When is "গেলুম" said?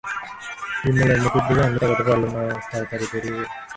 3.35-3.51